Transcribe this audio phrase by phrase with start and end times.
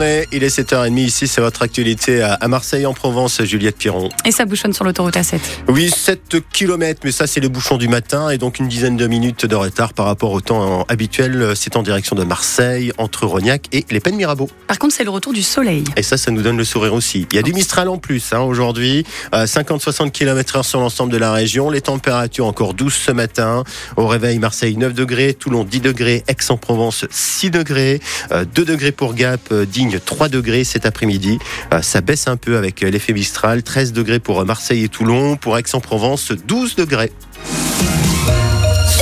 [0.00, 4.10] Il est 7h30 ici, c'est votre actualité à Marseille en Provence, Juliette Piron.
[4.24, 5.40] Et ça bouchonne sur l'autoroute A7.
[5.66, 9.08] Oui, 7 km, mais ça c'est les bouchons du matin et donc une dizaine de
[9.08, 11.54] minutes de retard par rapport au temps habituel.
[11.56, 14.48] C'est en direction de Marseille, entre Rognac et les Pennes Mirabeau.
[14.68, 15.82] Par contre, c'est le retour du soleil.
[15.96, 17.26] Et ça, ça nous donne le sourire aussi.
[17.32, 21.32] Il y a du Mistral en plus hein, aujourd'hui, 50-60 km/h sur l'ensemble de la
[21.32, 21.70] région.
[21.70, 23.64] Les températures encore douces ce matin.
[23.96, 27.98] Au réveil, Marseille 9 degrés, Toulon 10 degrés, Aix-en-Provence 6 degrés,
[28.30, 31.38] 2 degrés pour Gap, Digne 3 degrés cet après-midi.
[31.72, 33.62] Euh, ça baisse un peu avec l'effet Mistral.
[33.62, 35.36] 13 degrés pour Marseille et Toulon.
[35.36, 37.12] Pour Aix-en-Provence, 12 degrés.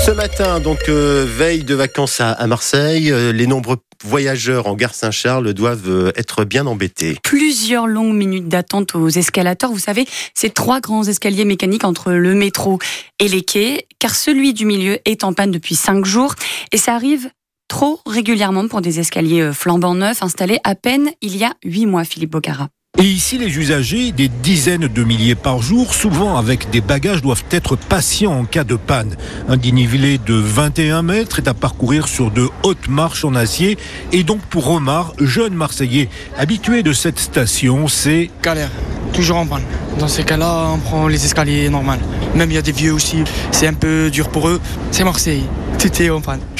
[0.06, 4.94] Ce matin, donc euh, veille de vacances à, Marseille, euh, les nombreux voyageurs en gare
[4.94, 7.16] Saint-Charles doivent être bien embêtés.
[7.24, 9.72] Plusieurs longues minutes d'attente aux escalators.
[9.72, 12.78] Vous savez, ces trois grands escaliers mécaniques entre le métro
[13.18, 16.34] et les quais, car celui du milieu est en panne depuis cinq jours
[16.70, 17.28] et ça arrive
[17.68, 21.86] trop régulièrement pour des escaliers euh, flambant neufs installés à peine il y a huit
[21.86, 22.68] mois, Philippe Bocara.
[22.98, 27.44] Et ici, les usagers, des dizaines de milliers par jour, souvent avec des bagages, doivent
[27.50, 29.16] être patients en cas de panne.
[29.48, 33.76] Un dénivelé de 21 mètres est à parcourir sur de hautes marches en acier.
[34.12, 36.08] Et donc, pour Omar, jeune Marseillais
[36.38, 38.30] habitué de cette station, c'est...
[38.42, 38.70] Galère,
[39.12, 39.64] toujours en panne.
[39.98, 41.92] Dans ces cas-là, on prend les escaliers normaux.
[42.34, 44.58] Même il y a des vieux aussi, c'est un peu dur pour eux.
[44.90, 45.44] C'est Marseille.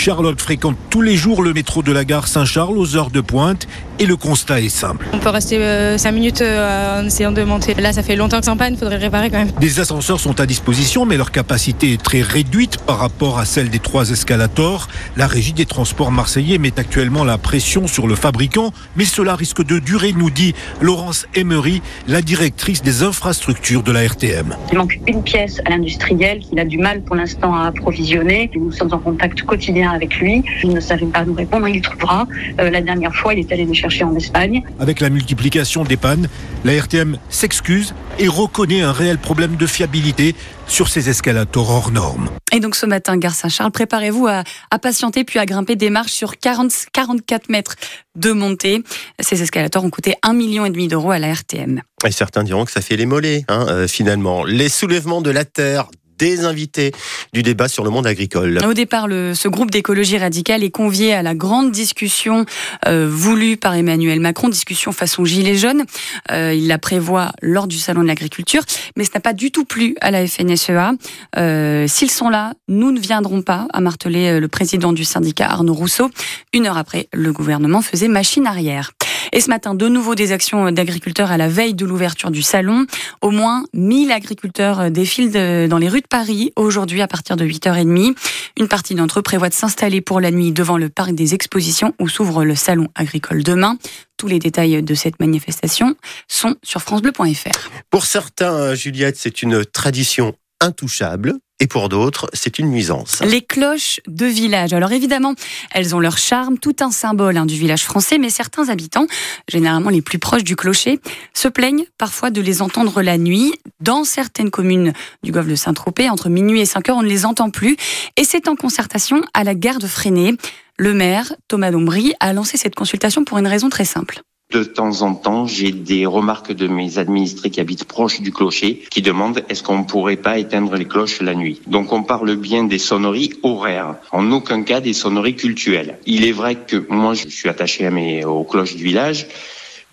[0.07, 3.67] Charlotte fréquente tous les jours le métro de la gare Saint-Charles aux heures de pointe
[3.99, 5.07] et le constat est simple.
[5.13, 7.75] On peut rester 5 euh, minutes euh, en essayant de monter.
[7.75, 9.51] Là, ça fait longtemps que c'est en panne, il faudrait réparer quand même.
[9.59, 13.69] Des ascenseurs sont à disposition, mais leur capacité est très réduite par rapport à celle
[13.69, 14.89] des trois escalators.
[15.17, 19.65] La régie des transports marseillais met actuellement la pression sur le fabricant, mais cela risque
[19.65, 24.55] de durer, nous dit Laurence Emery, la directrice des infrastructures de la RTM.
[24.71, 28.51] Il manque une pièce à l'industriel qu'il a du mal pour l'instant à approvisionner.
[28.55, 30.43] Nous sommes en contact quotidien avec lui.
[30.63, 32.27] Il ne savait pas nous répondre, il trouvera.
[32.61, 34.63] Euh, la dernière fois, il est allé les chercher en Espagne.
[34.79, 36.29] Avec la multiplication des pannes,
[36.65, 40.35] la RTM s'excuse et reconnaît un réel problème de fiabilité
[40.67, 42.29] sur ces escalators hors normes.
[42.53, 44.45] Et donc ce matin, Gare Saint-Charles, préparez-vous à,
[44.79, 47.77] patienter puis à grimper des marches sur 40, 44 mètres
[48.15, 48.83] de montée.
[49.21, 51.83] Ces escalators ont coûté 1,5 million d'euros à la RTM.
[52.07, 54.45] Et certains diront que ça fait les mollets, hein, euh, finalement.
[54.45, 55.89] Les soulèvements de la terre
[56.19, 56.93] des invités
[57.33, 58.59] du débat sur le monde agricole.
[58.65, 62.45] Au départ, le, ce groupe d'écologie radicale est convié à la grande discussion
[62.87, 65.85] euh, voulue par Emmanuel Macron, discussion façon gilet jaune.
[66.31, 68.63] Euh, il la prévoit lors du salon de l'agriculture,
[68.97, 70.93] mais ce n'a pas du tout plu à la FNSEA.
[71.37, 75.49] Euh, S'ils sont là, nous ne viendrons pas, a martelé euh, le président du syndicat
[75.49, 76.11] Arnaud Rousseau.
[76.53, 78.93] Une heure après, le gouvernement faisait machine arrière.
[79.37, 82.87] Et ce matin, de nouveau des actions d'agriculteurs à la veille de l'ouverture du salon.
[83.21, 88.17] Au moins 1000 agriculteurs défilent dans les rues de Paris aujourd'hui à partir de 8h30.
[88.59, 91.93] Une partie d'entre eux prévoit de s'installer pour la nuit devant le parc des expositions
[92.01, 93.77] où s'ouvre le salon agricole demain.
[94.17, 95.97] Tous les détails de cette manifestation
[96.29, 97.71] sont sur francebleu.fr.
[97.91, 103.23] Pour certains, Juliette, c'est une tradition intouchable et pour d'autres, c'est une nuisance.
[103.23, 104.75] Les cloches de village.
[104.75, 105.35] Alors évidemment,
[105.71, 109.07] elles ont leur charme, tout un symbole hein, du village français, mais certains habitants,
[109.49, 111.01] généralement les plus proches du clocher,
[111.33, 113.55] se plaignent parfois de les entendre la nuit.
[113.81, 117.25] Dans certaines communes du golfe de Saint-Tropez, entre minuit et 5 heures, on ne les
[117.25, 117.77] entend plus.
[118.19, 120.35] Et c'est en concertation à la gare de Freinet.
[120.77, 124.21] Le maire, Thomas Dombry, a lancé cette consultation pour une raison très simple.
[124.53, 128.85] De temps en temps, j'ai des remarques de mes administrés qui habitent proche du clocher
[128.91, 131.61] qui demandent est-ce qu'on ne pourrait pas éteindre les cloches la nuit.
[131.67, 135.99] Donc on parle bien des sonneries horaires, en aucun cas des sonneries cultuelles.
[136.07, 139.27] Il est vrai que moi je suis attaché à mes, aux cloches du village,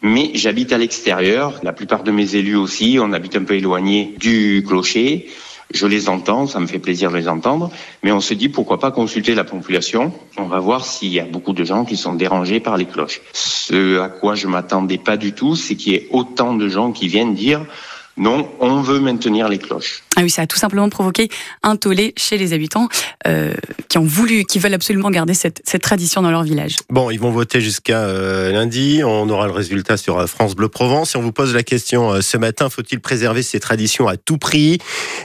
[0.03, 1.59] mais j'habite à l'extérieur.
[1.63, 5.29] La plupart de mes élus aussi, on habite un peu éloigné du clocher.
[5.73, 7.71] Je les entends, ça me fait plaisir de les entendre,
[8.03, 10.13] mais on se dit pourquoi pas consulter la population.
[10.37, 13.21] On va voir s'il y a beaucoup de gens qui sont dérangés par les cloches.
[13.33, 16.91] Ce à quoi je m'attendais pas du tout, c'est qu'il y ait autant de gens
[16.91, 17.65] qui viennent dire
[18.15, 20.03] non, on veut maintenir les cloches.
[20.15, 21.29] Ah oui, ça a tout simplement provoqué
[21.63, 22.87] un tollé chez les habitants
[23.25, 23.55] euh,
[23.89, 26.77] qui ont voulu, qui veulent absolument garder cette, tradition dans leur village.
[26.89, 29.01] Bon, ils vont voter jusqu'à euh, lundi.
[29.03, 31.15] On aura le résultat sur euh, France Bleu Provence.
[31.15, 34.77] Et on vous pose la question ce matin faut-il préserver ces traditions à tout prix?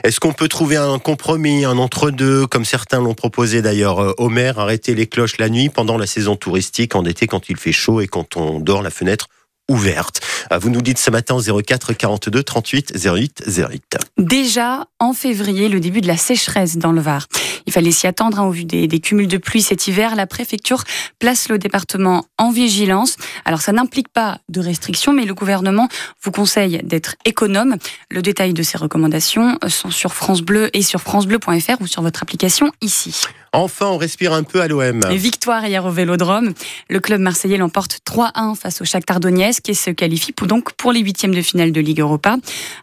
[0.04, 4.58] Est-ce qu'on peut trouver un compromis, un entre-deux, comme certains l'ont proposé d'ailleurs au maire,
[4.58, 8.00] arrêter les cloches la nuit pendant la saison touristique, en été quand il fait chaud
[8.00, 9.28] et quand on dort la fenêtre
[9.68, 10.20] ouverte.
[10.50, 13.98] Ah, vous nous dites ce matin 04 42 38 08 08.
[14.18, 17.26] Déjà en février, le début de la sécheresse dans le Var.
[17.68, 20.16] Il fallait s'y attendre hein, au vu des, des, cumuls de pluie cet hiver.
[20.16, 20.84] La préfecture
[21.18, 23.18] place le département en vigilance.
[23.44, 25.86] Alors ça n'implique pas de restrictions, mais le gouvernement
[26.22, 27.76] vous conseille d'être économe.
[28.10, 32.22] Le détail de ces recommandations sont sur France Bleu et sur francebleu.fr ou sur votre
[32.22, 33.26] application ici.
[33.52, 35.00] Enfin, on respire un peu à l'OM.
[35.10, 36.52] Victoire hier au Vélodrome.
[36.88, 40.92] Le club marseillais l'emporte 3-1 face au Shakhtar Donetsk et se qualifie pour donc pour
[40.92, 42.36] les huitièmes de finale de Ligue Europa.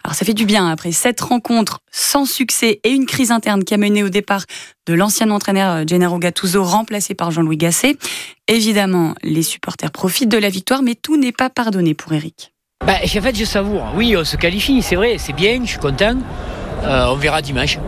[0.03, 3.73] Alors ça fait du bien après sept rencontres sans succès et une crise interne qui
[3.73, 4.45] a mené au départ
[4.85, 7.97] de l'ancien entraîneur Gennaro Gattuso remplacé par Jean-Louis Gasset.
[8.47, 12.53] Évidemment, les supporters profitent de la victoire, mais tout n'est pas pardonné pour Eric.
[12.85, 13.93] Bah, en fait, je savoure.
[13.95, 16.17] Oui, on se qualifie, c'est vrai, c'est bien, je suis content.
[16.83, 17.79] Euh, on verra dimanche.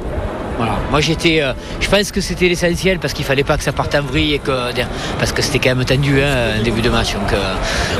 [0.57, 0.74] Voilà.
[0.89, 3.94] Moi j'étais, euh, je pense que c'était l'essentiel parce qu'il fallait pas que ça parte
[3.94, 4.51] en vrille et que
[5.19, 7.13] parce que c'était quand même tendu hein, un début de match.
[7.13, 7.54] Donc euh,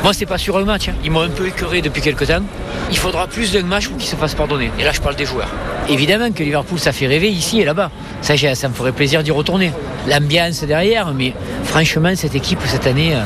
[0.04, 0.90] moi c'est pas sur le match.
[0.90, 0.94] Hein.
[1.04, 2.44] Ils m'ont un peu écœuré depuis quelques temps.
[2.90, 4.72] Il faudra plus d'un match pour qu'ils se fassent pardonner.
[4.80, 5.50] Et là je parle des joueurs.
[5.88, 7.92] Évidemment que Liverpool ça fait rêver ici et là-bas.
[8.22, 9.72] Ça, ça me ferait plaisir d'y retourner.
[10.08, 11.34] L'ambiance derrière, mais
[11.64, 13.14] franchement cette équipe cette année.
[13.14, 13.22] Euh,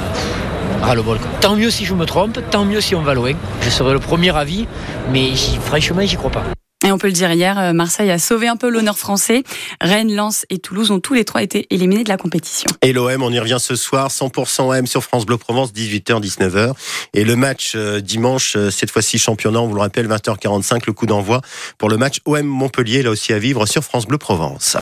[0.82, 1.20] ras le bol.
[1.40, 3.34] Tant mieux si je me trompe, tant mieux si on va loin.
[3.62, 4.68] Je serai le premier avis,
[5.12, 5.30] mais
[5.64, 6.44] franchement, j'y crois pas.
[6.84, 9.44] Et on peut le dire hier, euh, Marseille a sauvé un peu l'honneur français.
[9.82, 12.68] Rennes, Lens et Toulouse ont tous les trois été éliminés de la compétition.
[12.82, 16.74] Et l'OM, on y revient ce soir, 100% OM sur France Bleu Provence, 18h-19h.
[17.14, 20.94] Et le match euh, dimanche, euh, cette fois-ci championnat, on vous le rappelle, 20h45, le
[20.94, 21.42] coup d'envoi
[21.78, 24.70] pour le match OM Montpellier, là aussi à vivre sur France Bleu Provence.